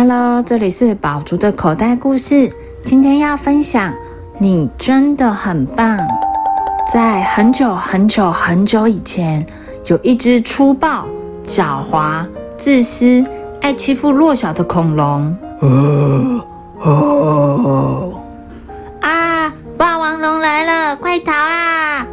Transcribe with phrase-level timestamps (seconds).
[0.00, 2.48] Hello，这里是宝竹的口袋故事。
[2.84, 3.92] 今天要分享，
[4.38, 5.98] 你真的很棒。
[6.92, 9.44] 在很久很久很久以前，
[9.86, 11.04] 有一只粗暴、
[11.44, 12.24] 狡猾、
[12.56, 13.24] 自私、
[13.60, 15.36] 爱欺负弱小的恐龙。
[19.00, 19.52] 啊！
[19.76, 22.06] 霸王龙来了，快逃啊！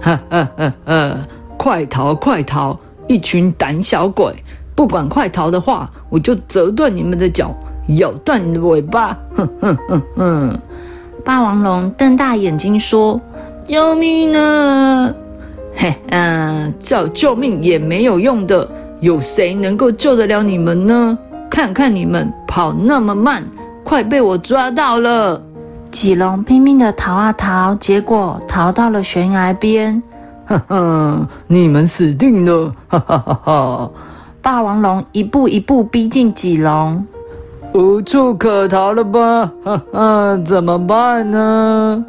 [0.00, 1.18] 哈哈哈哈！
[1.56, 2.78] 快逃快逃！
[3.08, 4.32] 一群胆小鬼！
[4.76, 7.52] 不管快逃的话，我就折断你们的脚，
[7.96, 9.16] 咬断你的尾巴！
[9.34, 10.60] 哼哼哼哼！
[11.24, 13.20] 霸王龙瞪大眼睛说
[13.66, 15.10] ：“救命啊！
[15.74, 18.68] 嘿，嗯，叫救命也没有用的，
[19.00, 21.18] 有谁能够救得了你们呢？
[21.50, 23.42] 看看你们跑那么慢，
[23.82, 25.42] 快被我抓到了！”
[25.90, 30.02] 棘龙拼命的逃啊逃，结果逃到了悬崖边。
[30.46, 32.72] 哈哈，你们死定了！
[32.88, 33.90] 哈哈哈哈！
[34.46, 37.04] 霸王龙一步一步逼近棘龙，
[37.74, 39.50] 无处可逃了吧？
[39.64, 42.04] 哈哈，怎么办呢？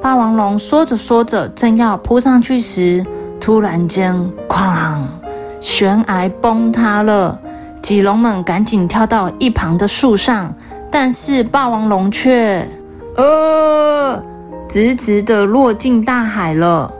[0.00, 3.04] 霸王龙说着说着，正要扑上去时，
[3.38, 4.14] 突然间，
[4.48, 4.96] 哐！
[5.60, 7.38] 悬崖崩塌了。
[7.82, 10.50] 棘龙们赶紧跳到一旁的树上，
[10.90, 12.66] 但是霸王龙却，
[13.14, 14.18] 呃，
[14.66, 16.90] 直直的落进大海了。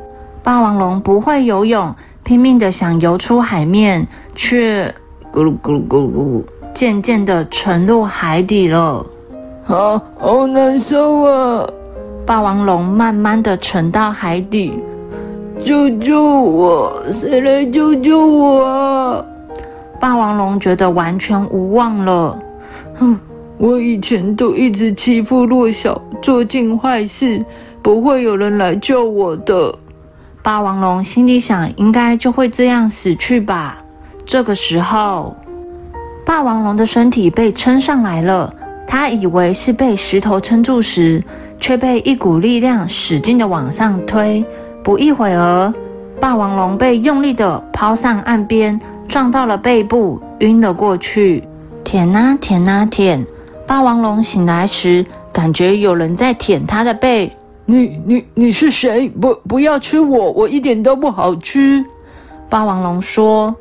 [0.42, 4.86] 霸王龙不会游泳，拼命的想游出海面，却
[5.30, 9.04] 咕噜咕噜咕噜，渐渐的沉入海底了。
[9.62, 11.68] 好，好难受啊！
[12.24, 14.80] 霸王龙慢慢的沉到海底，
[15.62, 17.02] 救救我！
[17.12, 19.24] 谁来救救我啊？
[20.00, 22.38] 霸王龙觉得完全无望了。
[22.94, 23.18] 哼，
[23.58, 27.44] 我以前都一直欺负弱小，做尽坏事，
[27.82, 29.74] 不会有人来救我的。
[30.44, 33.82] 霸王龙心里想：“应该就会这样死去吧。”
[34.26, 35.34] 这个时候，
[36.26, 38.54] 霸王龙的身体被撑上来了。
[38.86, 41.24] 他以为是被石头撑住时，
[41.58, 44.44] 却被一股力量使劲的往上推。
[44.82, 45.72] 不一会儿，
[46.20, 51.42] 霸王龙被用力的抛上岸边，撞到了背部，晕了过去。
[51.82, 53.24] 舔啊舔啊舔！
[53.66, 57.34] 霸王龙醒来时，感觉有人在舔他的背。
[57.66, 59.08] 你你你是谁？
[59.08, 61.82] 不不要吃我，我一点都不好吃。
[62.50, 63.56] 霸王龙说：“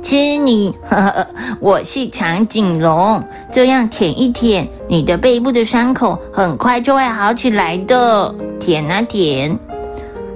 [0.00, 1.26] 吃你，呵呵，
[1.58, 3.20] 我是长颈龙，
[3.50, 8.32] 这样舔一舔，你的背部的伤口很快就会好起来的。
[8.60, 9.58] 舔啊舔。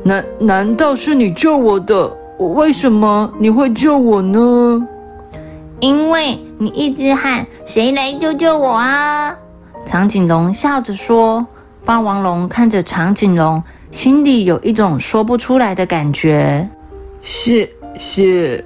[0.03, 2.13] 难难道是你救我的？
[2.39, 4.85] 我为什么你会救我呢？
[5.79, 9.37] 因为你一直喊谁来救救我啊！
[9.85, 11.47] 长颈龙笑着说。”
[11.87, 16.69] 霸王龙看着长颈龙，心里有一种说不出来的感觉。
[17.21, 18.65] 谢谢，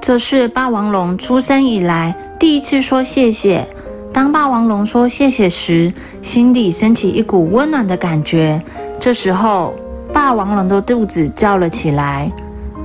[0.00, 3.68] 这是霸王龙出生以来第一次说谢谢。
[4.10, 8.58] 当霸王龙说谢谢时，心里升起一股温暖的感觉。
[8.98, 9.74] 这时候，
[10.10, 12.32] 霸王龙的肚子叫了起来：“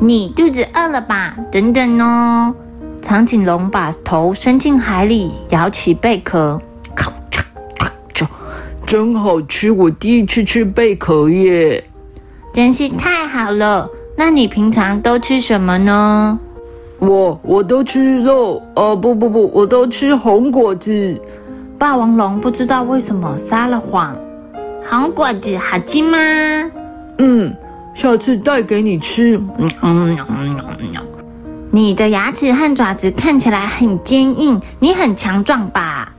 [0.01, 2.53] 你肚子饿了吧？”等等哦。
[3.01, 6.61] 长颈龙把头伸进海里，摇起贝壳。
[8.91, 9.71] 真好吃！
[9.71, 11.81] 我第一次吃贝壳耶，
[12.51, 13.89] 真是太好了。
[14.17, 16.37] 那你平常都吃什么呢？
[16.99, 21.17] 我我都吃肉，呃，不不不，我都吃红果子。
[21.79, 24.13] 霸王龙不知道为什么撒了谎。
[24.83, 26.17] 红果子好吃吗？
[27.19, 27.55] 嗯，
[27.93, 29.37] 下次带给你吃。
[29.57, 31.07] 嗯嗯嗯嗯。
[31.71, 36.11] 你的牙齿和爪子看起来很坚硬，你很强壮吧？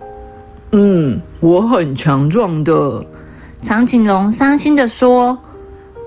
[0.71, 3.05] 嗯，我很强壮的。
[3.63, 5.37] 长颈龙伤心的说：“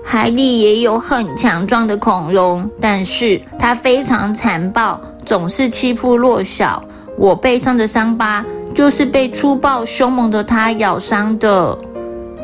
[0.02, 6.82] 海里也有很强壮的恐龙，但是它非常残暴，总是欺负弱小。
[7.18, 8.42] 我背上的伤疤
[8.74, 11.78] 就是被粗暴凶猛的它咬伤的。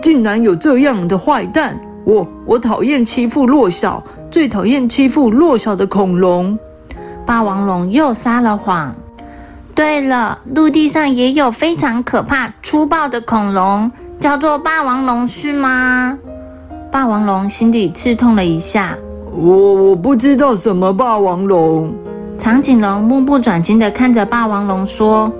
[0.02, 1.80] 竟然有这样的坏蛋！
[2.04, 6.58] 我我讨厌欺负弱小，最讨厌欺负弱小的恐龙。”
[7.24, 8.94] 霸王龙又撒了谎。
[9.74, 13.90] 对了，陆地上也有非常可怕、粗暴的恐龙，
[14.20, 16.18] 叫做霸王龙，是吗？
[16.90, 18.96] 霸王龙心里刺痛了一下。
[19.34, 21.94] 我我不知道什么霸王龙。
[22.36, 25.32] 长颈龙目不转睛地看着霸王龙说：“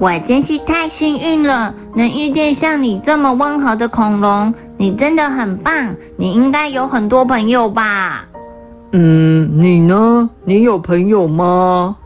[0.00, 4.52] 我真是太幸运了，能遇见像你这么温和的恐龙。
[4.76, 8.26] 你真的很棒，你应该有很多朋友吧？”
[8.92, 10.28] 嗯，你呢？
[10.44, 11.96] 你有朋友吗？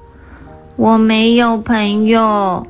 [0.81, 2.67] 我没有朋友，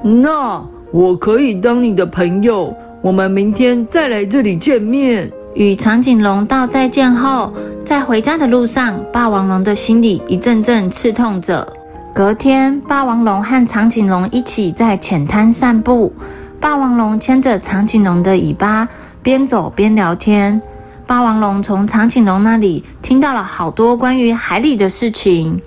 [0.00, 2.72] 那我可以当你的朋友。
[3.02, 5.28] 我们明天再来这里见面。
[5.56, 7.52] 与长颈龙道再见后，
[7.84, 11.66] 在回家的路上，霸王龙的心里一阵阵刺痛着。
[12.14, 16.12] 隔天，霸王龙和长颈龙一起在浅滩散步。
[16.60, 18.86] 霸王龙牵着长颈龙的尾巴，
[19.20, 20.62] 边走边聊天。
[21.08, 25.60] 霸王龙从长颈龙那里听到了好多关于海里的事情。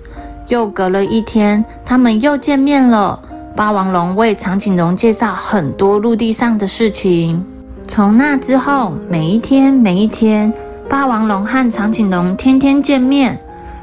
[0.48, 3.20] 又隔了一天，他们又见面了。
[3.54, 7.44] 霸王龙为长颈龙介绍很多陆地上的事情。
[7.86, 10.52] 从那之后，每一天，每一天，
[10.88, 13.38] 霸王龙和长颈龙天天见面。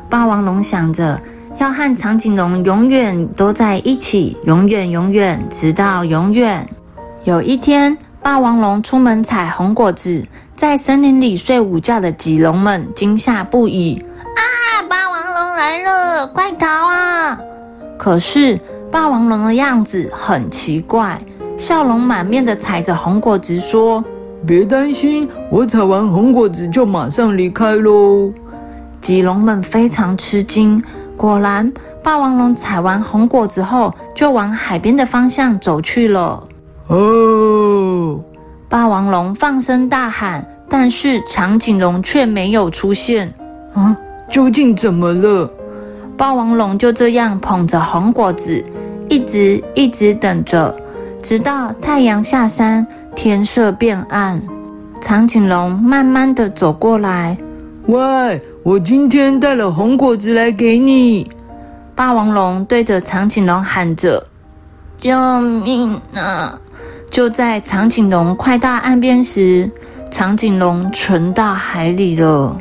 [0.10, 1.20] 霸王龙想着。
[1.60, 6.66] 要和长颈龙永远都在一起，永远永远，直到永远。
[7.26, 10.26] 有一天，霸王龙出门采红果子，
[10.56, 14.02] 在森林里睡午觉的棘龙们惊吓不已。
[15.60, 17.38] 来了，快逃啊！
[17.98, 18.58] 可是
[18.90, 21.22] 霸王龙的样子很奇怪，
[21.58, 24.02] 笑容满面的踩着红果子，说
[24.48, 28.32] ：“别担心，我采完红果子就马上离开喽。”
[29.02, 30.82] 棘龙们非常吃惊。
[31.18, 31.70] 果然，
[32.02, 36.42] 霸王龙采完红果子后，就往海边的方向走去了。
[36.88, 38.18] 哦！
[38.70, 43.34] 霸王龙放声大喊，但是长颈龙却没有出现。
[43.74, 43.98] 啊，
[44.30, 45.52] 究竟怎么了？
[46.18, 48.64] 霸王龙就这样捧着红果子，
[49.10, 50.76] 一直一直等着，
[51.22, 52.86] 直到太阳下山，
[53.16, 54.42] 天色变暗。
[55.02, 57.38] 长颈龙慢慢的走过来，
[57.86, 58.42] 喂！
[58.64, 61.32] 我今天带了红果子来给你，
[61.96, 64.22] 霸王龙对着长颈龙喊着
[65.00, 66.60] ：“救命啊！”
[67.10, 69.72] 就在长颈龙快到岸边时，
[70.12, 72.56] 长颈龙沉到海里了。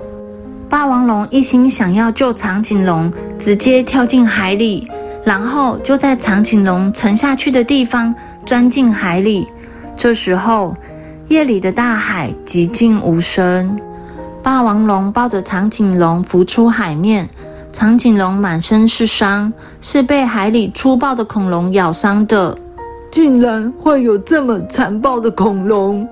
[0.68, 4.86] 霸王龙一心想要救长颈龙，直接跳进海里，
[5.24, 9.48] 然后就在长颈龙沉下去的地方钻进海里。
[9.96, 10.76] 这时候，
[11.28, 13.78] 夜里的大海寂静无声。
[14.42, 17.26] 霸王龙抱着长颈龙浮出海面，
[17.72, 19.50] 长颈龙满身是伤，
[19.80, 22.56] 是被海里粗暴的恐龙咬伤的。
[23.10, 26.06] 竟然会有这么残暴的恐龙！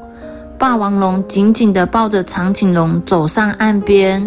[0.59, 4.27] 霸王龙紧紧地抱着长颈龙走上岸边，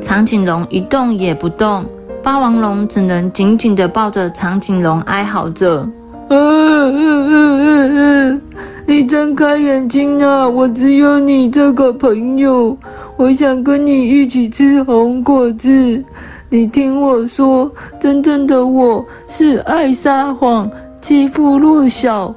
[0.00, 1.84] 长颈龙一动也不动，
[2.22, 5.86] 霸王龙只能紧紧地抱着长颈龙哀嚎着。
[6.28, 8.42] 嗯嗯嗯嗯嗯，
[8.86, 10.48] 你睁开眼睛啊！
[10.48, 12.76] 我只有你这个朋友，
[13.16, 16.02] 我想跟你一起吃红果子。
[16.48, 17.70] 你听我说，
[18.00, 20.68] 真正的我是爱撒谎、
[21.02, 22.34] 欺负弱小、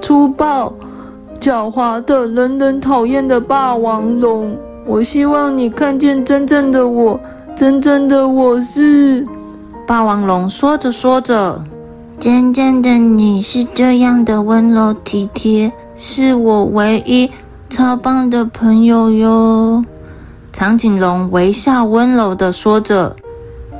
[0.00, 0.72] 粗暴、
[1.40, 4.56] 狡猾的、人人讨厌的霸王龙。
[4.86, 7.18] 我希望你看见真正的我，
[7.56, 9.26] 真正的我是
[9.86, 10.48] 霸王龙。
[10.48, 11.62] 说着说着。
[12.18, 17.30] 真正的你是这样的温柔体贴，是我唯一
[17.70, 19.84] 超棒的朋友哟。
[20.52, 23.14] 长颈龙微笑温柔地说着。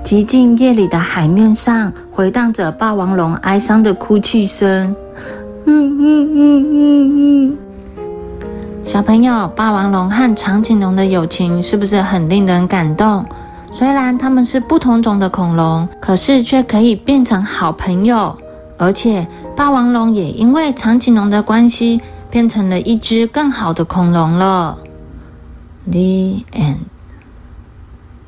[0.04, 4.94] 寂静夜里的海面上回荡着霸王龙哀伤的哭泣声。
[5.70, 7.58] 嗯嗯嗯嗯嗯。
[8.82, 13.22] 小朋友，霸王龙和长颈龙的友情是不是很令人感动？
[13.70, 18.34] 虽然它们是不同种的恐龙，可是却可以变成好朋友。
[18.78, 22.00] 而且，霸王龙也因为长颈龙的关系，
[22.30, 24.78] 变成了一只更好的恐龙了。
[25.84, 26.78] The end.